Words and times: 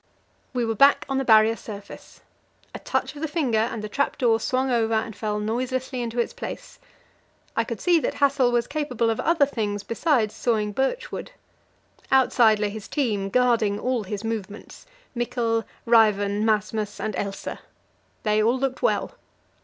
We 0.51 0.65
were 0.65 0.73
back 0.73 1.05
on 1.07 1.19
the 1.19 1.23
Barrier 1.23 1.55
surface; 1.55 2.21
a 2.73 2.79
touch 2.79 3.13
of 3.15 3.21
the 3.21 3.27
finger, 3.27 3.59
and 3.59 3.83
the 3.83 3.87
trap 3.87 4.17
door 4.17 4.39
swung 4.39 4.71
over 4.71 4.95
and 4.95 5.15
fell 5.15 5.39
noiselessly 5.39 6.01
into 6.01 6.17
its 6.19 6.33
place. 6.33 6.79
I 7.55 7.63
could 7.63 7.79
see 7.79 7.99
that 7.99 8.15
Hassel 8.15 8.51
was 8.51 8.65
capable 8.65 9.11
of 9.11 9.19
other 9.19 9.45
things 9.45 9.83
besides 9.83 10.35
sawing 10.35 10.71
birchwood. 10.71 11.33
Outside 12.11 12.57
lay 12.57 12.69
his 12.71 12.87
team, 12.87 13.29
guarding 13.29 13.77
all 13.79 14.01
his 14.01 14.23
movements 14.23 14.87
Mikkel, 15.15 15.65
Ræven, 15.85 16.41
Masmas, 16.45 16.99
and 16.99 17.15
Else. 17.15 17.47
They 18.23 18.41
all 18.41 18.57
looked 18.57 18.81
well. 18.81 19.11